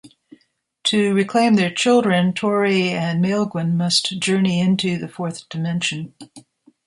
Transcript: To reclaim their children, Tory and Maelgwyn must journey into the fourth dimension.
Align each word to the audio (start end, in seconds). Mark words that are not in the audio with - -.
To 0.85 1.13
reclaim 1.13 1.53
their 1.53 1.69
children, 1.69 2.33
Tory 2.33 2.89
and 2.89 3.23
Maelgwyn 3.23 3.75
must 3.77 4.17
journey 4.19 4.59
into 4.59 4.97
the 4.97 5.07
fourth 5.07 5.47
dimension. 5.47 6.15